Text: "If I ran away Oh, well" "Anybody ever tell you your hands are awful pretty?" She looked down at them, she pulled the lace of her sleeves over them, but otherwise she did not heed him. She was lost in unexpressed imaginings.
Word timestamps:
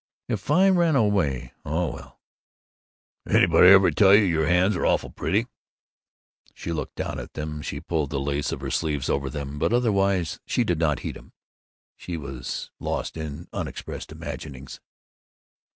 "If 0.27 0.49
I 0.49 0.67
ran 0.69 0.95
away 0.95 1.53
Oh, 1.63 1.91
well" 1.91 2.19
"Anybody 3.29 3.67
ever 3.67 3.91
tell 3.91 4.15
you 4.15 4.23
your 4.23 4.47
hands 4.47 4.75
are 4.75 4.83
awful 4.83 5.11
pretty?" 5.11 5.45
She 6.55 6.71
looked 6.71 6.95
down 6.95 7.19
at 7.19 7.33
them, 7.33 7.61
she 7.61 7.79
pulled 7.79 8.09
the 8.09 8.19
lace 8.19 8.51
of 8.51 8.61
her 8.61 8.71
sleeves 8.71 9.11
over 9.11 9.29
them, 9.29 9.59
but 9.59 9.71
otherwise 9.73 10.39
she 10.47 10.63
did 10.63 10.79
not 10.79 11.01
heed 11.01 11.15
him. 11.17 11.33
She 11.97 12.17
was 12.17 12.71
lost 12.79 13.15
in 13.15 13.47
unexpressed 13.53 14.11
imaginings. 14.11 14.79